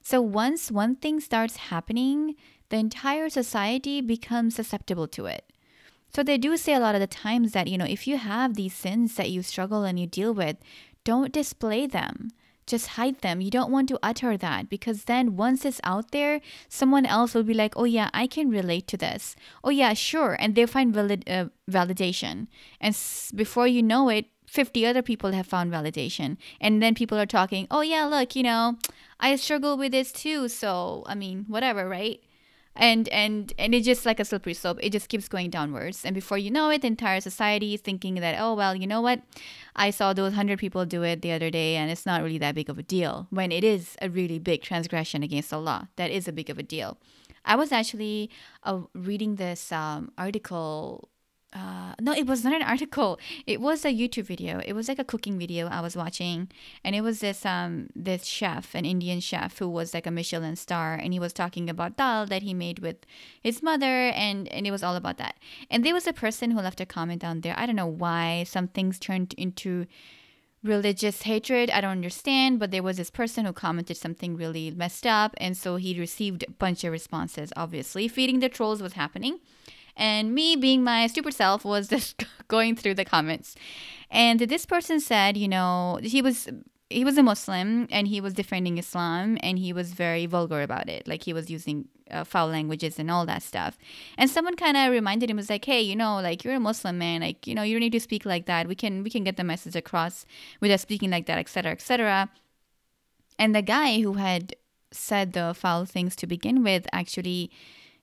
So 0.02 0.22
once 0.22 0.70
one 0.70 0.98
thing 0.98 1.22
starts 1.22 1.56
happening, 1.56 2.36
the 2.74 2.80
entire 2.80 3.30
society 3.30 4.02
becomes 4.02 4.56
susceptible 4.56 5.08
to 5.08 5.28
it. 5.28 5.46
So 6.12 6.24
they 6.24 6.40
do 6.40 6.58
say 6.58 6.74
a 6.74 6.80
lot 6.80 6.96
of 6.96 7.02
the 7.02 7.08
times 7.08 7.52
that, 7.52 7.68
you 7.68 7.78
know, 7.78 7.86
if 7.86 8.08
you 8.08 8.18
have 8.18 8.56
these 8.56 8.74
sins 8.74 9.14
that 9.14 9.30
you 9.30 9.44
struggle 9.44 9.84
and 9.84 10.00
you 10.00 10.08
deal 10.08 10.34
with, 10.34 10.58
don't 11.04 11.32
display 11.32 11.86
them. 11.86 12.32
Just 12.66 12.98
hide 12.98 13.20
them. 13.20 13.42
You 13.42 13.52
don't 13.52 13.72
want 13.72 13.90
to 13.90 14.00
utter 14.02 14.38
that 14.38 14.70
because 14.70 15.04
then 15.04 15.36
once 15.36 15.66
it's 15.66 15.82
out 15.84 16.10
there, 16.10 16.42
someone 16.68 17.06
else 17.06 17.36
will 17.36 17.44
be 17.44 17.54
like, 17.54 17.74
oh, 17.78 17.84
yeah, 17.84 18.10
I 18.12 18.26
can 18.26 18.50
relate 18.50 18.88
to 18.88 18.98
this. 18.98 19.36
Oh, 19.64 19.70
yeah, 19.70 19.94
sure. 19.94 20.36
And 20.40 20.56
they 20.56 20.66
find 20.66 20.92
valid, 20.92 21.30
uh, 21.30 21.50
validation. 21.70 22.48
And 22.82 22.96
s- 22.96 23.32
before 23.36 23.68
you 23.68 23.84
know 23.84 24.10
it, 24.10 24.26
50 24.48 24.84
other 24.84 25.04
people 25.04 25.32
have 25.34 25.46
found 25.46 25.72
validation. 25.72 26.38
And 26.60 26.82
then 26.82 26.96
people 26.96 27.20
are 27.20 27.28
talking, 27.28 27.68
oh, 27.70 27.82
yeah, 27.82 28.06
look, 28.06 28.36
you 28.36 28.42
know, 28.42 28.78
I 29.20 29.36
struggle 29.36 29.78
with 29.78 29.92
this 29.92 30.12
too. 30.12 30.48
So, 30.48 31.04
I 31.06 31.14
mean, 31.14 31.46
whatever, 31.48 31.88
right? 31.88 32.20
And 32.76 33.08
and 33.10 33.54
and 33.60 33.76
it's 33.76 33.86
just 33.86 34.06
like 34.06 34.20
a 34.20 34.26
slippery 34.26 34.54
slope. 34.54 34.80
It 34.82 34.92
just 34.92 35.08
keeps 35.08 35.28
going 35.28 35.50
downwards. 35.50 36.04
And 36.04 36.16
before 36.16 36.38
you 36.38 36.50
know 36.50 36.70
it 36.70 36.82
the 36.82 36.88
entire 36.88 37.22
society 37.22 37.76
is 37.76 37.82
thinking 37.82 38.16
that 38.16 38.36
oh 38.40 38.56
well 38.56 38.76
you 38.76 38.88
know 38.88 39.02
what? 39.02 39.22
I 39.76 39.92
saw 39.92 40.14
those 40.14 40.32
100 40.32 40.60
people 40.60 40.86
do 40.86 41.04
it 41.04 41.22
the 41.22 41.32
other 41.32 41.50
day 41.50 41.76
and 41.76 41.92
it's 41.92 42.06
not 42.06 42.24
really 42.24 42.40
that 42.40 42.56
big 42.56 42.70
of 42.70 42.80
a 42.80 42.84
deal 42.84 43.28
when 43.30 43.52
it 43.52 43.64
is 43.64 43.96
a 44.02 44.10
really 44.10 44.40
big 44.40 44.64
transgression 44.64 45.24
against 45.24 45.54
Allah. 45.54 45.90
That 45.98 46.12
is 46.12 46.28
a 46.28 46.32
big 46.32 46.50
of 46.50 46.58
a 46.58 46.64
deal. 46.64 46.98
I 47.46 47.56
was 47.56 47.72
actually 47.72 48.30
uh, 48.64 48.82
reading 48.94 49.36
this 49.36 49.72
um, 49.72 50.12
article 50.18 51.10
uh, 51.54 51.94
no, 52.02 52.12
it 52.14 52.26
was 52.26 52.44
not 52.44 52.54
an 52.54 52.62
article. 52.74 53.20
It 53.46 53.62
was 53.62 53.86
a 53.86 53.94
YouTube 53.94 54.26
video. 54.26 54.60
It 54.66 54.74
was 54.74 54.88
like 54.88 55.00
a 55.00 55.04
cooking 55.04 55.38
video 55.38 55.68
I 55.68 55.82
was 55.82 55.96
watching, 55.96 56.50
and 56.84 56.96
it 56.96 57.02
was 57.02 57.20
this 57.20 57.46
um 57.46 57.90
this 57.96 58.26
chef, 58.26 58.74
an 58.76 58.86
Indian 58.86 59.20
chef 59.20 59.60
who 59.60 59.70
was 59.70 59.94
like 59.94 60.08
a 60.08 60.12
Michelin 60.12 60.56
star, 60.56 60.96
and 60.96 61.14
he 61.14 61.20
was 61.20 61.34
talking 61.34 61.70
about 61.70 61.98
dal 61.98 62.26
that 62.26 62.42
he 62.42 62.54
made 62.54 62.80
with 62.80 63.06
his 63.42 63.62
mother, 63.62 64.10
and 64.10 64.48
and 64.50 64.66
it 64.66 64.72
was 64.72 64.84
all 64.84 64.96
about 64.96 65.18
that. 65.18 65.36
And 65.70 65.86
there 65.86 65.94
was 65.94 66.08
a 66.08 66.14
person 66.14 66.52
who 66.52 66.60
left 66.60 66.82
a 66.82 66.86
comment 66.86 67.22
down 67.22 67.42
there. 67.42 67.56
I 67.58 67.66
don't 67.66 67.76
know 67.76 67.88
why 67.88 68.44
some 68.44 68.68
things 68.68 68.98
turned 68.98 69.34
into 69.38 69.86
religious 70.64 71.24
hatred. 71.24 71.70
I 71.70 71.82
don't 71.82 71.92
understand, 71.92 72.60
but 72.60 72.72
there 72.72 72.82
was 72.82 72.98
this 72.98 73.12
person 73.12 73.46
who 73.46 73.54
commented 73.54 73.98
something 73.98 74.36
really 74.36 74.72
messed 74.72 75.06
up, 75.06 75.36
and 75.38 75.56
so 75.56 75.76
he 75.76 76.00
received 76.00 76.44
a 76.48 76.52
bunch 76.52 76.84
of 76.84 76.92
responses. 76.92 77.52
Obviously, 77.56 78.08
feeding 78.08 78.40
the 78.40 78.50
trolls 78.50 78.82
was 78.82 78.94
happening, 78.94 79.40
and 79.96 80.34
me, 80.34 80.56
being 80.56 80.84
my 80.84 81.08
stupid 81.08 81.34
self, 81.34 81.64
was 81.66 81.88
just 81.96 82.26
going 82.48 82.76
through 82.76 82.96
the 82.96 83.06
comments. 83.06 83.56
And 84.10 84.40
this 84.40 84.66
person 84.66 85.00
said, 85.00 85.38
you 85.38 85.48
know, 85.48 86.00
he 86.02 86.22
was 86.22 86.50
he 86.90 87.04
was 87.04 87.18
a 87.18 87.24
Muslim 87.24 87.88
and 87.92 88.08
he 88.08 88.22
was 88.22 88.34
defending 88.34 88.78
Islam 88.78 89.38
and 89.42 89.58
he 89.58 89.74
was 89.74 89.94
very 89.94 90.26
vulgar 90.28 90.62
about 90.62 90.90
it. 90.90 91.08
Like 91.08 91.24
he 91.24 91.34
was 91.34 91.50
using 91.50 91.88
uh, 92.12 92.24
foul 92.24 92.50
languages 92.50 93.00
and 93.00 93.10
all 93.10 93.26
that 93.26 93.42
stuff. 93.42 93.78
And 94.18 94.30
someone 94.30 94.56
kind 94.56 94.78
of 94.78 94.92
reminded 94.92 95.30
him 95.30 95.38
was 95.38 95.50
like, 95.50 95.66
"Hey, 95.66 95.82
you 95.82 95.96
know, 95.96 96.16
like 96.22 96.44
you're 96.44 96.56
a 96.56 96.60
Muslim 96.60 96.98
man. 96.98 97.22
Like 97.22 97.48
you 97.48 97.56
know, 97.56 97.64
you 97.64 97.74
don't 97.74 97.82
need 97.82 97.94
to 97.94 98.00
speak 98.00 98.26
like 98.26 98.46
that. 98.46 98.68
We 98.68 98.76
can 98.76 99.04
we 99.04 99.10
can 99.10 99.24
get 99.24 99.38
the 99.38 99.44
message 99.44 99.76
across 99.76 100.26
without 100.62 100.80
speaking 100.80 101.10
like 101.10 101.26
that, 101.26 101.40
etc., 101.40 101.72
etc." 101.72 102.30
And 103.40 103.56
the 103.56 103.62
guy 103.62 104.02
who 104.02 104.14
had 104.14 104.56
said 104.92 105.34
the 105.34 105.54
foul 105.56 105.86
things 105.86 106.16
to 106.18 106.28
begin 106.28 106.64
with 106.64 106.86
actually 106.94 107.50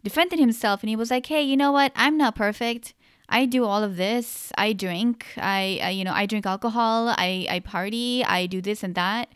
defended 0.02 0.38
himself 0.38 0.82
and 0.82 0.90
he 0.90 0.96
was 0.96 1.10
like, 1.10 1.26
"Hey, 1.26 1.42
you 1.42 1.56
know 1.56 1.72
what? 1.72 1.92
I'm 1.94 2.16
not 2.16 2.34
perfect." 2.34 2.94
I 3.30 3.46
do 3.46 3.64
all 3.64 3.84
of 3.84 3.96
this. 3.96 4.50
I 4.58 4.72
drink. 4.72 5.24
I, 5.36 5.78
I, 5.82 5.90
you 5.90 6.04
know 6.04 6.12
I 6.12 6.26
drink 6.26 6.46
alcohol. 6.46 7.14
I 7.16 7.46
I 7.48 7.60
party. 7.60 8.24
I 8.24 8.46
do 8.46 8.60
this 8.60 8.82
and 8.82 8.94
that. 8.96 9.28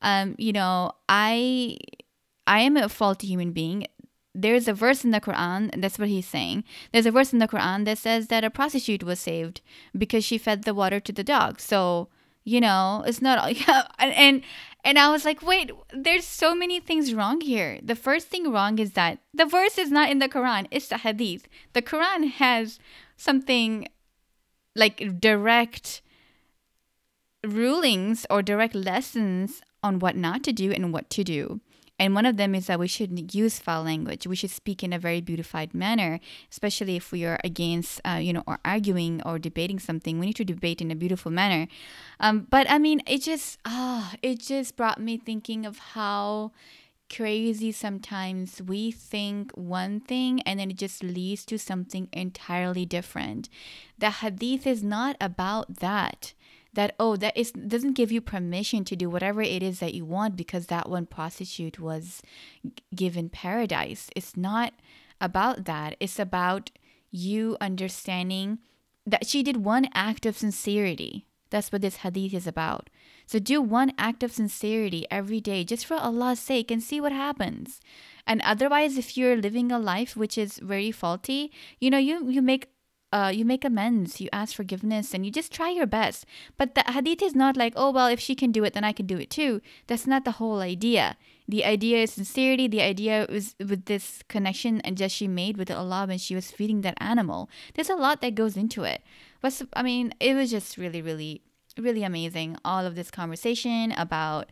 Um, 0.00 0.34
you 0.38 0.52
know 0.52 0.92
I 1.08 1.76
I 2.46 2.60
am 2.60 2.76
a 2.76 2.88
faulty 2.88 3.26
human 3.26 3.52
being. 3.52 3.86
There's 4.34 4.66
a 4.66 4.72
verse 4.72 5.04
in 5.04 5.10
the 5.10 5.20
Quran, 5.20 5.68
and 5.72 5.84
that's 5.84 5.98
what 5.98 6.08
he's 6.08 6.26
saying. 6.26 6.64
There's 6.90 7.04
a 7.04 7.10
verse 7.10 7.34
in 7.34 7.38
the 7.38 7.46
Quran 7.46 7.84
that 7.84 7.98
says 7.98 8.28
that 8.28 8.44
a 8.44 8.50
prostitute 8.50 9.04
was 9.04 9.20
saved 9.20 9.60
because 9.96 10.24
she 10.24 10.38
fed 10.38 10.64
the 10.64 10.72
water 10.72 11.00
to 11.00 11.12
the 11.12 11.22
dog. 11.22 11.60
So 11.60 12.08
you 12.44 12.60
know 12.60 13.04
it's 13.06 13.22
not 13.22 13.38
all. 13.38 13.46
and 13.98 14.12
and 14.12 14.42
and 14.84 14.98
I 14.98 15.10
was 15.10 15.24
like, 15.24 15.42
wait, 15.42 15.70
there's 15.94 16.26
so 16.26 16.54
many 16.54 16.80
things 16.80 17.14
wrong 17.14 17.40
here. 17.40 17.78
The 17.82 17.94
first 17.94 18.28
thing 18.28 18.50
wrong 18.50 18.78
is 18.78 18.92
that 18.92 19.18
the 19.32 19.46
verse 19.46 19.78
is 19.78 19.92
not 19.92 20.10
in 20.10 20.18
the 20.18 20.28
Quran, 20.28 20.66
it's 20.70 20.88
the 20.88 20.98
hadith. 20.98 21.46
The 21.72 21.82
Quran 21.82 22.30
has 22.30 22.80
something 23.16 23.88
like 24.74 25.20
direct 25.20 26.02
rulings 27.46 28.26
or 28.30 28.42
direct 28.42 28.74
lessons 28.74 29.60
on 29.82 29.98
what 29.98 30.16
not 30.16 30.42
to 30.44 30.52
do 30.52 30.72
and 30.72 30.92
what 30.92 31.10
to 31.10 31.24
do. 31.24 31.60
And 32.02 32.16
one 32.16 32.26
of 32.26 32.36
them 32.36 32.52
is 32.56 32.66
that 32.66 32.80
we 32.80 32.88
shouldn't 32.88 33.32
use 33.32 33.60
foul 33.60 33.84
language. 33.84 34.26
We 34.26 34.34
should 34.34 34.50
speak 34.50 34.82
in 34.82 34.92
a 34.92 34.98
very 34.98 35.20
beautified 35.20 35.72
manner, 35.72 36.18
especially 36.50 36.96
if 36.96 37.12
we 37.12 37.24
are 37.24 37.38
against, 37.44 38.00
uh, 38.04 38.18
you 38.20 38.32
know, 38.32 38.42
or 38.44 38.58
arguing 38.64 39.22
or 39.24 39.38
debating 39.38 39.78
something. 39.78 40.18
We 40.18 40.26
need 40.26 40.42
to 40.42 40.44
debate 40.44 40.80
in 40.80 40.90
a 40.90 40.96
beautiful 40.96 41.30
manner. 41.30 41.68
Um, 42.18 42.48
but 42.50 42.68
I 42.68 42.78
mean, 42.78 43.02
it 43.06 43.22
just, 43.22 43.60
ah, 43.64 44.10
oh, 44.12 44.16
it 44.20 44.40
just 44.40 44.74
brought 44.74 45.00
me 45.00 45.16
thinking 45.16 45.64
of 45.64 45.78
how 45.94 46.50
crazy 47.08 47.70
sometimes 47.70 48.60
we 48.60 48.90
think 48.90 49.52
one 49.52 50.00
thing 50.00 50.40
and 50.42 50.58
then 50.58 50.72
it 50.72 50.78
just 50.78 51.04
leads 51.04 51.44
to 51.44 51.56
something 51.56 52.08
entirely 52.12 52.84
different. 52.84 53.48
The 53.96 54.10
hadith 54.10 54.66
is 54.66 54.82
not 54.82 55.14
about 55.20 55.76
that. 55.76 56.32
That 56.74 56.94
oh 56.98 57.16
that 57.16 57.36
is 57.36 57.52
doesn't 57.52 57.92
give 57.92 58.10
you 58.10 58.20
permission 58.22 58.84
to 58.86 58.96
do 58.96 59.10
whatever 59.10 59.42
it 59.42 59.62
is 59.62 59.80
that 59.80 59.94
you 59.94 60.06
want 60.06 60.36
because 60.36 60.66
that 60.66 60.88
one 60.88 61.04
prostitute 61.04 61.78
was 61.78 62.22
given 62.94 63.28
paradise. 63.28 64.08
It's 64.16 64.36
not 64.36 64.72
about 65.20 65.66
that. 65.66 65.96
It's 66.00 66.18
about 66.18 66.70
you 67.10 67.56
understanding 67.60 68.58
that 69.06 69.26
she 69.26 69.42
did 69.42 69.64
one 69.64 69.88
act 69.94 70.24
of 70.24 70.36
sincerity. 70.36 71.26
That's 71.50 71.70
what 71.70 71.82
this 71.82 71.96
hadith 71.96 72.32
is 72.32 72.46
about. 72.46 72.88
So 73.26 73.38
do 73.38 73.60
one 73.60 73.92
act 73.98 74.22
of 74.22 74.32
sincerity 74.32 75.06
every 75.10 75.40
day 75.40 75.64
just 75.64 75.84
for 75.84 75.96
Allah's 75.96 76.40
sake 76.40 76.70
and 76.70 76.82
see 76.82 77.00
what 77.00 77.12
happens. 77.12 77.80
And 78.26 78.40
otherwise 78.40 78.96
if 78.96 79.16
you're 79.16 79.36
living 79.36 79.70
a 79.70 79.78
life 79.78 80.16
which 80.16 80.38
is 80.38 80.58
very 80.58 80.90
faulty, 80.90 81.52
you 81.78 81.90
know, 81.90 81.98
you 81.98 82.30
you 82.30 82.40
make 82.40 82.68
uh, 83.12 83.30
you 83.34 83.44
make 83.44 83.64
amends, 83.64 84.20
you 84.20 84.28
ask 84.32 84.54
forgiveness, 84.56 85.12
and 85.12 85.24
you 85.24 85.30
just 85.30 85.52
try 85.52 85.70
your 85.70 85.86
best. 85.86 86.24
But 86.56 86.74
the 86.74 86.84
hadith 86.86 87.22
is 87.22 87.34
not 87.34 87.56
like, 87.56 87.74
oh, 87.76 87.90
well, 87.90 88.06
if 88.06 88.18
she 88.18 88.34
can 88.34 88.52
do 88.52 88.64
it, 88.64 88.72
then 88.72 88.84
I 88.84 88.92
can 88.92 89.06
do 89.06 89.18
it 89.18 89.30
too. 89.30 89.60
That's 89.86 90.06
not 90.06 90.24
the 90.24 90.32
whole 90.32 90.60
idea. 90.60 91.16
The 91.46 91.64
idea 91.64 91.98
is 91.98 92.12
sincerity. 92.12 92.68
The 92.68 92.80
idea 92.80 93.26
is 93.26 93.54
with 93.58 93.84
this 93.84 94.22
connection 94.28 94.80
and 94.80 94.96
just 94.96 95.14
she 95.14 95.28
made 95.28 95.56
with 95.56 95.70
Allah 95.70 96.06
when 96.08 96.18
she 96.18 96.34
was 96.34 96.50
feeding 96.50 96.80
that 96.80 96.96
animal. 96.98 97.50
There's 97.74 97.90
a 97.90 97.96
lot 97.96 98.22
that 98.22 98.34
goes 98.34 98.56
into 98.56 98.84
it. 98.84 99.02
But 99.40 99.60
I 99.74 99.82
mean, 99.82 100.14
it 100.18 100.34
was 100.34 100.50
just 100.50 100.78
really, 100.78 101.02
really 101.02 101.42
really 101.78 102.02
amazing. 102.02 102.56
All 102.64 102.84
of 102.84 102.94
this 102.94 103.10
conversation 103.10 103.92
about 103.92 104.50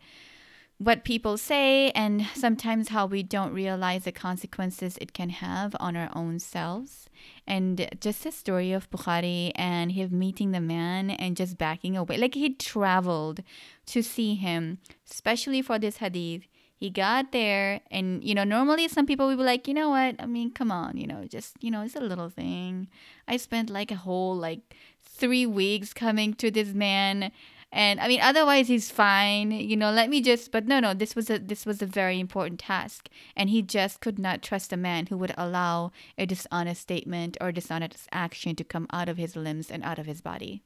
what 0.81 1.03
people 1.03 1.37
say 1.37 1.91
and 1.91 2.25
sometimes 2.33 2.89
how 2.89 3.05
we 3.05 3.21
don't 3.21 3.53
realize 3.53 4.03
the 4.03 4.11
consequences 4.11 4.97
it 4.99 5.13
can 5.13 5.29
have 5.29 5.75
on 5.79 5.95
our 5.95 6.09
own 6.15 6.39
selves. 6.39 7.07
And 7.45 7.87
just 8.01 8.23
the 8.23 8.31
story 8.31 8.71
of 8.71 8.89
Bukhari 8.89 9.51
and 9.53 9.91
him 9.91 10.17
meeting 10.17 10.51
the 10.51 10.59
man 10.59 11.11
and 11.11 11.37
just 11.37 11.59
backing 11.59 11.95
away. 11.95 12.17
Like 12.17 12.33
he 12.33 12.55
traveled 12.55 13.43
to 13.87 14.01
see 14.01 14.33
him, 14.33 14.79
especially 15.09 15.61
for 15.61 15.77
this 15.77 15.97
hadith. 15.97 16.43
He 16.77 16.89
got 16.89 17.31
there, 17.31 17.81
and 17.91 18.23
you 18.23 18.33
know, 18.33 18.43
normally 18.43 18.87
some 18.87 19.05
people 19.05 19.27
would 19.27 19.37
be 19.37 19.43
like, 19.43 19.67
you 19.67 19.75
know 19.75 19.89
what? 19.89 20.15
I 20.17 20.25
mean, 20.25 20.49
come 20.49 20.71
on, 20.71 20.97
you 20.97 21.05
know, 21.05 21.25
just, 21.25 21.53
you 21.61 21.69
know, 21.69 21.83
it's 21.83 21.95
a 21.95 21.99
little 21.99 22.29
thing. 22.29 22.87
I 23.27 23.37
spent 23.37 23.69
like 23.69 23.91
a 23.91 23.95
whole 23.97 24.35
like 24.35 24.75
three 25.03 25.45
weeks 25.45 25.93
coming 25.93 26.33
to 26.35 26.49
this 26.49 26.73
man 26.73 27.31
and 27.71 27.99
i 27.99 28.07
mean 28.07 28.19
otherwise 28.21 28.67
he's 28.67 28.91
fine 28.91 29.51
you 29.51 29.77
know 29.77 29.91
let 29.91 30.09
me 30.09 30.21
just 30.21 30.51
but 30.51 30.67
no 30.67 30.79
no 30.79 30.93
this 30.93 31.15
was 31.15 31.29
a 31.29 31.39
this 31.39 31.65
was 31.65 31.81
a 31.81 31.85
very 31.85 32.19
important 32.19 32.59
task. 32.59 33.09
And 33.35 33.49
he 33.49 33.61
just 33.61 33.99
could 33.99 34.17
not 34.17 34.41
trust 34.41 34.71
a 34.71 34.77
man 34.77 35.07
who 35.07 35.17
would 35.17 35.33
allow 35.37 35.91
a 36.17 36.25
dishonest 36.25 36.81
statement 36.81 37.37
or 37.41 37.51
dishonest 37.51 38.07
action 38.11 38.55
to 38.55 38.63
come 38.63 38.87
out 38.91 39.09
of 39.09 39.17
his 39.17 39.35
limbs 39.35 39.69
and 39.69 39.83
out 39.83 39.99
of 39.99 40.05
his 40.05 40.21
body. 40.21 40.63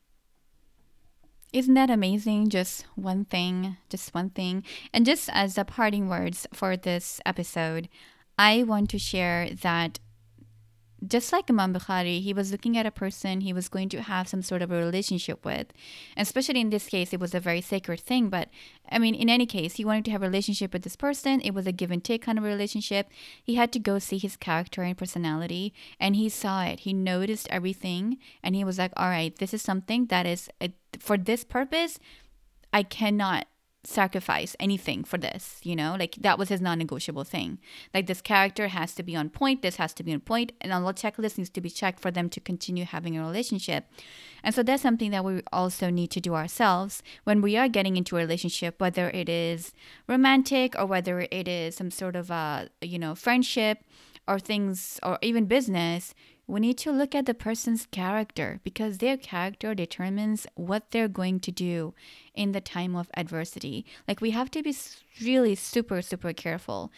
Isn't 1.54 1.74
that 1.76 1.90
amazing? 1.90 2.50
Just 2.50 2.86
one 2.96 3.26
thing 3.26 3.78
just 3.90 4.14
one 4.14 4.30
thing. 4.30 4.64
And 4.94 5.06
just 5.06 5.30
as 5.32 5.56
the 5.56 5.66
parting 5.66 6.10
words 6.10 6.46
for 6.54 6.78
this 6.78 7.20
episode 7.26 7.90
i 8.38 8.64
want 8.64 8.90
to 8.90 9.00
share 9.00 9.50
that 9.62 9.98
just 11.08 11.32
like 11.32 11.50
Imam 11.50 11.74
Bukhari, 11.74 12.22
he 12.22 12.34
was 12.34 12.52
looking 12.52 12.78
at 12.78 12.86
a 12.86 12.92
person 12.92 13.42
he 13.42 13.54
was 13.54 13.70
going 13.70 13.90
to 13.90 14.02
have 14.02 14.28
some 14.28 14.42
sort 14.42 14.62
of 14.62 14.72
a 14.72 14.78
relationship 14.78 15.44
with. 15.46 15.68
Especially 16.18 16.62
in 16.62 16.70
this 16.70 16.88
case, 16.88 17.14
it 17.14 17.20
was 17.20 17.34
a 17.34 17.40
very 17.40 17.62
sacred 17.62 18.00
thing. 18.00 18.30
But 18.30 18.50
I 18.90 19.00
mean, 19.00 19.16
in 19.16 19.30
any 19.30 19.46
case, 19.46 19.76
he 19.76 19.86
wanted 19.86 20.06
to 20.06 20.12
have 20.12 20.24
a 20.24 20.28
relationship 20.28 20.74
with 20.74 20.84
this 20.84 20.96
person. 20.96 21.42
It 21.42 21.54
was 21.54 21.68
a 21.68 21.72
give 21.72 21.92
and 21.92 22.04
take 22.04 22.24
kind 22.24 22.38
of 22.38 22.44
relationship. 22.44 23.10
He 23.44 23.56
had 23.56 23.72
to 23.74 23.80
go 23.80 24.00
see 24.00 24.18
his 24.18 24.38
character 24.38 24.82
and 24.82 24.98
personality, 24.98 25.74
and 26.00 26.16
he 26.16 26.30
saw 26.30 26.64
it. 26.64 26.82
He 26.82 26.94
noticed 26.94 27.48
everything, 27.50 28.18
and 28.44 28.56
he 28.56 28.64
was 28.64 28.78
like, 28.78 28.94
all 28.98 29.10
right, 29.10 29.36
this 29.36 29.54
is 29.54 29.62
something 29.62 30.08
that 30.08 30.26
is, 30.26 30.50
a, 30.62 30.74
for 31.00 31.18
this 31.18 31.44
purpose, 31.44 32.00
I 32.74 32.84
cannot 32.84 33.48
sacrifice 33.86 34.56
anything 34.60 35.04
for 35.04 35.18
this, 35.18 35.60
you 35.64 35.76
know? 35.76 35.96
Like 35.98 36.16
that 36.22 36.38
was 36.38 36.50
his 36.50 36.62
non-negotiable 36.62 37.24
thing. 37.24 37.60
Like 37.94 38.08
this 38.08 38.22
character 38.22 38.68
has 38.68 38.94
to 38.96 39.04
be 39.04 39.16
on 39.16 39.30
point, 39.30 39.62
this 39.62 39.78
has 39.78 39.94
to 39.96 40.04
be 40.04 40.14
on 40.14 40.22
point, 40.22 40.52
and 40.62 40.74
all 40.74 40.86
the 40.86 40.94
checklist 40.94 41.38
needs 41.38 41.50
to 41.52 41.62
be 41.62 41.70
checked 41.70 42.00
for 42.00 42.12
them 42.12 42.30
to 42.30 42.40
continue 42.40 42.86
having 42.86 43.18
a 43.18 43.26
relationship. 43.26 43.86
And 44.44 44.54
so 44.54 44.64
that's 44.64 44.84
something 44.84 45.12
that 45.12 45.26
we 45.26 45.42
also 45.52 45.90
need 45.90 46.12
to 46.12 46.22
do 46.22 46.36
ourselves 46.36 47.02
when 47.24 47.42
we 47.42 47.58
are 47.58 47.68
getting 47.68 47.98
into 47.98 48.16
a 48.16 48.20
relationship, 48.20 48.80
whether 48.80 49.10
it 49.10 49.30
is 49.30 49.74
romantic 50.08 50.78
or 50.78 50.86
whether 50.86 51.22
it 51.32 51.48
is 51.48 51.76
some 51.76 51.92
sort 51.92 52.16
of 52.16 52.30
a, 52.30 52.70
you 52.82 53.00
know, 53.00 53.16
friendship 53.16 53.80
or 54.28 54.40
things 54.40 55.00
or 55.04 55.18
even 55.22 55.46
business 55.46 56.14
we 56.48 56.60
need 56.60 56.78
to 56.78 56.92
look 56.92 57.16
at 57.16 57.26
the 57.26 57.34
person's 57.34 57.88
character 57.88 58.60
because 58.64 59.00
their 59.00 59.18
character 59.18 59.74
determines 59.74 60.46
what 60.56 60.92
they're 60.92 61.08
going 61.08 61.40
to 61.40 61.52
do 61.52 61.94
in 62.36 62.52
the 62.52 62.62
time 62.62 62.96
of 62.96 63.10
adversity. 63.16 63.86
Like, 64.08 64.22
we 64.22 64.32
have 64.32 64.52
to 64.52 64.62
be 64.62 64.76
really 65.24 65.56
super, 65.56 66.02
super 66.02 66.34
careful. 66.34 66.92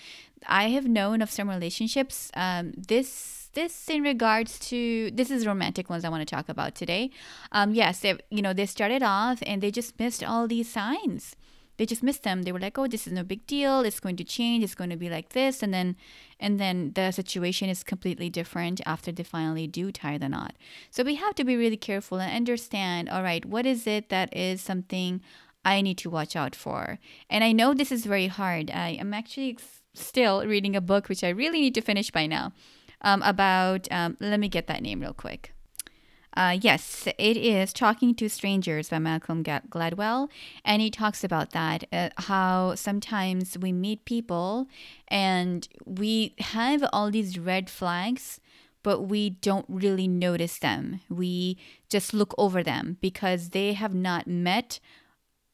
I 0.46 0.70
have 0.70 0.88
known 0.88 1.22
of 1.22 1.32
some 1.32 1.50
relationships, 1.50 2.32
um, 2.34 2.74
this 2.76 3.36
this 3.54 3.90
in 3.90 4.04
regards 4.04 4.60
to 4.60 5.10
this 5.12 5.32
is 5.32 5.48
romantic 5.48 5.90
ones 5.90 6.06
I 6.06 6.10
want 6.10 6.22
to 6.28 6.36
talk 6.36 6.48
about 6.48 6.76
today. 6.76 7.10
Um, 7.52 7.74
yes, 7.74 8.02
they 8.02 8.16
you 8.30 8.44
know 8.44 8.54
they 8.54 8.68
started 8.68 9.02
off 9.02 9.42
and 9.48 9.64
they 9.64 9.72
just 9.72 9.98
missed 10.00 10.24
all 10.24 10.48
these 10.48 10.70
signs 10.70 11.36
they 11.78 11.86
just 11.86 12.04
missed 12.04 12.24
them. 12.24 12.44
They 12.44 12.52
were 12.52 12.60
like 12.60 12.78
oh 12.78 12.88
this 12.88 13.08
is 13.08 13.14
no 13.14 13.24
big 13.24 13.46
deal. 13.48 13.82
It's 13.82 14.00
going 14.00 14.18
to 14.18 14.24
change. 14.24 14.64
It's 14.64 14.76
going 14.76 14.90
to 14.90 14.98
be 14.98 15.10
like 15.10 15.30
this. 15.30 15.64
And 15.64 15.74
then 15.74 15.96
and 16.40 16.60
then 16.60 16.92
the 16.94 17.12
situation 17.12 17.70
is 17.70 17.84
completely 17.84 18.30
different 18.30 18.82
after 18.86 19.12
they 19.12 19.24
finally 19.24 19.68
do 19.68 19.92
tie 19.92 20.18
the 20.18 20.30
knot. 20.30 20.56
So 20.92 21.04
we 21.04 21.16
have 21.16 21.36
to 21.36 21.44
be 21.44 21.56
really 21.56 21.78
careful 21.78 22.20
and 22.20 22.36
understand 22.36 23.10
all 23.10 23.24
right 23.24 23.46
what 23.46 23.66
is 23.66 23.88
it 23.88 24.10
that 24.10 24.36
is 24.36 24.62
something 24.62 25.22
i 25.66 25.82
need 25.82 25.98
to 26.00 26.10
watch 26.10 26.36
out 26.36 26.56
for? 26.56 27.00
And 27.30 27.44
i 27.44 27.52
know 27.52 27.74
this 27.74 27.92
is 27.92 28.06
very 28.06 28.28
hard. 28.28 28.72
I 28.72 28.90
am 28.90 29.14
actually 29.14 29.58
still 29.94 30.46
reading 30.46 30.76
a 30.76 30.82
book 30.82 31.10
which 31.10 31.24
i 31.24 31.30
really 31.30 31.60
need 31.60 31.74
to 31.74 31.82
finish 31.82 32.12
by 32.12 32.28
now 32.28 32.54
um, 33.02 33.22
about 33.24 33.88
um, 33.92 34.16
let 34.20 34.40
me 34.40 34.48
get 34.48 34.68
that 34.68 34.84
name 34.84 35.00
real 35.00 35.14
quick 35.14 35.54
Uh, 36.38 36.56
yes, 36.62 37.08
it 37.18 37.36
is 37.36 37.74
Talking 37.74 38.14
to 38.14 38.30
Strangers 38.30 38.90
by 38.90 39.00
Malcolm 39.00 39.44
Gladwell. 39.44 40.30
And 40.64 40.84
he 40.84 40.92
talks 40.92 41.24
about 41.24 41.50
that 41.54 41.86
uh, 41.92 42.10
how 42.16 42.76
sometimes 42.76 43.58
we 43.58 43.72
meet 43.72 44.06
people 44.06 44.68
and 45.08 45.68
we 45.84 46.36
have 46.38 46.86
all 46.94 47.10
these 47.10 47.40
red 47.40 47.72
flags, 47.72 48.40
but 48.84 49.02
we 49.02 49.32
don't 49.32 49.66
really 49.68 50.08
notice 50.08 50.60
them. 50.60 51.02
We 51.10 51.58
just 51.90 52.14
look 52.14 52.36
over 52.38 52.62
them 52.62 52.98
because 53.02 53.50
they 53.50 53.74
have 53.74 53.96
not 53.96 54.28
met 54.28 54.80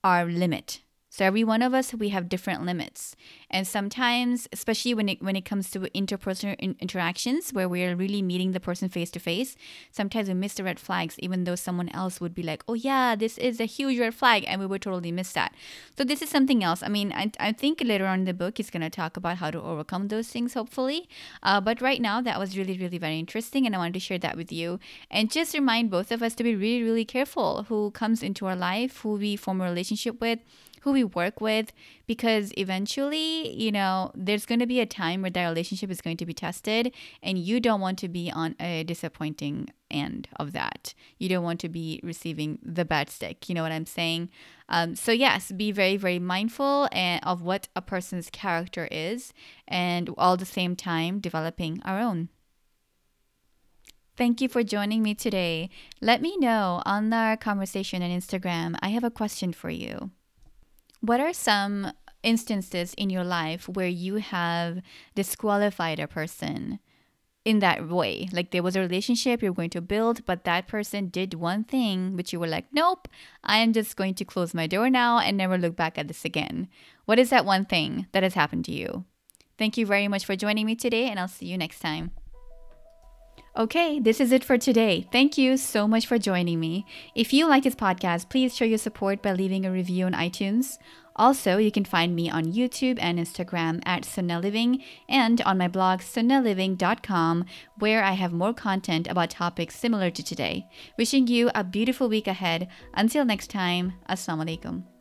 our 0.03 0.25
limit 0.25 0.81
so 1.13 1.23
every 1.23 1.43
one 1.43 1.61
of 1.61 1.75
us, 1.75 1.93
we 1.93 2.09
have 2.09 2.27
different 2.27 2.65
limits, 2.65 3.15
and 3.51 3.67
sometimes, 3.67 4.47
especially 4.51 4.95
when 4.95 5.07
it 5.09 5.21
when 5.21 5.35
it 5.35 5.45
comes 5.45 5.69
to 5.69 5.81
interpersonal 5.81 6.55
in- 6.57 6.75
interactions, 6.79 7.53
where 7.53 7.69
we 7.69 7.83
are 7.83 7.95
really 7.95 8.23
meeting 8.23 8.51
the 8.51 8.59
person 8.59 8.89
face 8.89 9.11
to 9.11 9.19
face, 9.19 9.55
sometimes 9.91 10.27
we 10.27 10.33
miss 10.33 10.55
the 10.55 10.63
red 10.63 10.79
flags, 10.79 11.19
even 11.19 11.43
though 11.43 11.53
someone 11.53 11.89
else 11.89 12.19
would 12.19 12.33
be 12.33 12.41
like, 12.41 12.63
"Oh 12.67 12.73
yeah, 12.73 13.15
this 13.15 13.37
is 13.37 13.59
a 13.59 13.65
huge 13.65 13.99
red 13.99 14.15
flag," 14.15 14.43
and 14.47 14.59
we 14.59 14.65
would 14.65 14.81
totally 14.81 15.11
miss 15.11 15.33
that. 15.33 15.53
So 15.95 16.03
this 16.03 16.23
is 16.23 16.29
something 16.29 16.63
else. 16.63 16.81
I 16.81 16.87
mean, 16.87 17.13
I, 17.13 17.31
I 17.39 17.51
think 17.51 17.83
later 17.85 18.07
on 18.07 18.21
in 18.21 18.25
the 18.25 18.33
book, 18.33 18.57
he's 18.57 18.71
gonna 18.71 18.89
talk 18.89 19.15
about 19.15 19.37
how 19.37 19.51
to 19.51 19.61
overcome 19.61 20.07
those 20.07 20.29
things, 20.29 20.55
hopefully. 20.55 21.07
Uh, 21.43 21.61
but 21.61 21.79
right 21.79 22.01
now, 22.01 22.21
that 22.21 22.39
was 22.39 22.57
really 22.57 22.75
really 22.75 22.97
very 22.97 23.19
interesting, 23.19 23.67
and 23.67 23.75
I 23.75 23.77
wanted 23.77 23.93
to 23.93 23.99
share 23.99 24.17
that 24.17 24.35
with 24.35 24.51
you, 24.51 24.79
and 25.11 25.29
just 25.29 25.53
remind 25.53 25.91
both 25.91 26.11
of 26.11 26.23
us 26.23 26.33
to 26.33 26.43
be 26.43 26.55
really 26.55 26.81
really 26.81 27.05
careful 27.05 27.67
who 27.69 27.91
comes 27.91 28.23
into 28.23 28.47
our 28.47 28.55
life, 28.55 29.01
who 29.01 29.13
we 29.13 29.35
form 29.35 29.61
a 29.61 29.65
relationship 29.65 30.19
with 30.19 30.39
who 30.83 30.91
we 30.91 31.03
work 31.03 31.39
with 31.39 31.71
because 32.07 32.51
eventually, 32.57 33.53
you 33.55 33.71
know, 33.71 34.11
there's 34.15 34.45
going 34.45 34.59
to 34.59 34.67
be 34.67 34.81
a 34.81 34.85
time 34.85 35.21
where 35.21 35.31
that 35.31 35.47
relationship 35.47 35.89
is 35.89 36.01
going 36.01 36.17
to 36.17 36.25
be 36.25 36.33
tested 36.33 36.93
and 37.21 37.37
you 37.37 37.61
don't 37.61 37.79
want 37.79 37.97
to 37.99 38.09
be 38.09 38.29
on 38.29 38.53
a 38.59 38.83
disappointing 38.83 39.69
end 39.89 40.27
of 40.37 40.51
that. 40.51 40.93
You 41.17 41.29
don't 41.29 41.43
want 41.43 41.61
to 41.61 41.69
be 41.69 42.01
receiving 42.03 42.59
the 42.61 42.83
bad 42.83 43.09
stick. 43.09 43.47
You 43.47 43.55
know 43.55 43.63
what 43.63 43.71
I'm 43.71 43.85
saying? 43.85 44.29
Um, 44.67 44.95
so, 44.95 45.13
yes, 45.13 45.53
be 45.53 45.71
very, 45.71 45.95
very 45.95 46.19
mindful 46.19 46.89
and, 46.91 47.23
of 47.23 47.41
what 47.41 47.69
a 47.77 47.81
person's 47.81 48.29
character 48.29 48.89
is 48.91 49.31
and 49.65 50.09
all 50.17 50.35
the 50.35 50.45
same 50.45 50.75
time 50.75 51.19
developing 51.19 51.81
our 51.85 51.99
own. 51.99 52.27
Thank 54.17 54.41
you 54.41 54.49
for 54.49 54.63
joining 54.63 55.01
me 55.01 55.15
today. 55.15 55.69
Let 56.01 56.21
me 56.21 56.35
know 56.37 56.83
on 56.85 57.11
our 57.13 57.37
conversation 57.37 58.03
on 58.03 58.11
Instagram. 58.11 58.75
I 58.81 58.89
have 58.89 59.05
a 59.05 59.09
question 59.09 59.53
for 59.53 59.69
you. 59.69 60.11
What 61.03 61.19
are 61.19 61.33
some 61.33 61.91
instances 62.23 62.93
in 62.93 63.09
your 63.09 63.25
life 63.25 63.67
where 63.67 63.89
you 63.89 64.15
have 64.15 64.79
disqualified 65.15 65.99
a 65.99 66.07
person 66.07 66.79
in 67.43 67.59
that 67.59 67.89
way? 67.89 68.29
Like 68.31 68.51
there 68.51 68.63
was 68.63 68.77
a 68.77 68.79
relationship 68.79 69.41
you're 69.41 69.51
going 69.51 69.71
to 69.71 69.81
build, 69.81 70.25
but 70.25 70.45
that 70.45 70.69
person 70.69 71.09
did 71.09 71.33
one 71.33 71.65
thing 71.65 72.15
which 72.15 72.31
you 72.31 72.39
were 72.39 72.47
like, 72.47 72.67
nope, 72.71 73.09
I 73.43 73.57
am 73.57 73.73
just 73.73 73.97
going 73.97 74.13
to 74.13 74.23
close 74.23 74.53
my 74.53 74.65
door 74.65 74.89
now 74.89 75.19
and 75.19 75.35
never 75.35 75.57
look 75.57 75.75
back 75.75 75.97
at 75.97 76.07
this 76.07 76.23
again. 76.23 76.69
What 77.03 77.19
is 77.19 77.31
that 77.31 77.43
one 77.43 77.65
thing 77.65 78.07
that 78.13 78.23
has 78.23 78.35
happened 78.35 78.63
to 78.65 78.71
you? 78.71 79.03
Thank 79.57 79.77
you 79.77 79.85
very 79.85 80.07
much 80.07 80.23
for 80.23 80.37
joining 80.37 80.65
me 80.65 80.75
today, 80.77 81.09
and 81.09 81.19
I'll 81.19 81.27
see 81.27 81.47
you 81.47 81.57
next 81.57 81.81
time. 81.81 82.11
Okay, 83.55 83.99
this 83.99 84.19
is 84.19 84.31
it 84.31 84.43
for 84.43 84.57
today. 84.57 85.07
Thank 85.11 85.37
you 85.37 85.57
so 85.57 85.87
much 85.87 86.07
for 86.07 86.17
joining 86.17 86.59
me. 86.59 86.87
If 87.13 87.31
you 87.31 87.47
like 87.47 87.63
this 87.63 87.75
podcast, 87.75 88.27
please 88.27 88.55
show 88.55 88.65
your 88.65 88.79
support 88.79 89.21
by 89.21 89.33
leaving 89.33 89.63
a 89.63 89.71
review 89.71 90.07
on 90.07 90.13
iTunes. 90.13 90.79
Also, 91.15 91.57
you 91.57 91.71
can 91.71 91.85
find 91.85 92.15
me 92.15 92.31
on 92.31 92.51
YouTube 92.51 92.97
and 92.99 93.19
Instagram 93.19 93.79
at 93.85 94.05
Sunna 94.05 94.41
Living 94.41 94.81
and 95.07 95.39
on 95.41 95.59
my 95.59 95.67
blog 95.67 95.99
sunnaliving.com 95.99 97.45
where 97.77 98.03
I 98.03 98.13
have 98.13 98.33
more 98.33 98.55
content 98.55 99.07
about 99.07 99.29
topics 99.29 99.75
similar 99.75 100.09
to 100.09 100.23
today. 100.23 100.65
Wishing 100.97 101.27
you 101.27 101.51
a 101.53 101.63
beautiful 101.63 102.09
week 102.09 102.25
ahead. 102.25 102.67
Until 102.95 103.23
next 103.23 103.51
time, 103.51 103.93
Assalamu 104.09 104.57
alaikum. 104.57 104.92